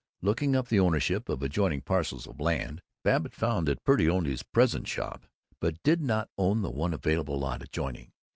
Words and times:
Looking 0.23 0.55
up 0.55 0.67
the 0.69 0.79
ownership 0.79 1.29
of 1.29 1.43
adjoining 1.43 1.81
parcels 1.81 2.25
of 2.25 2.39
land, 2.39 2.81
Babbitt 3.03 3.35
found 3.35 3.67
that 3.67 3.83
Purdy 3.83 4.09
owned 4.09 4.25
his 4.25 4.41
present 4.41 4.87
shop 4.87 5.27
but 5.59 5.75
did 5.83 6.01
not 6.01 6.27
own 6.39 6.63
the 6.63 6.71
one 6.71 6.95
available 6.95 7.37
lot 7.37 7.61
adjoining. 7.61 8.11